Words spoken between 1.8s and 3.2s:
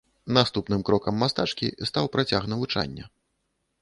стаў працяг навучання.